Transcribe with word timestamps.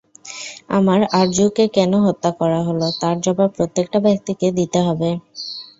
আমার 0.69 0.99
আরজুকে 1.13 1.63
কেন 1.75 1.91
হত্যা 2.05 2.31
করা 2.39 2.59
হলো, 2.67 2.87
তার 3.01 3.15
জবাব 3.25 3.49
প্রত্যেকটা 3.57 3.97
ব্যক্তিকে 4.05 4.47
দিতে 4.59 4.79
হবে। 4.87 5.09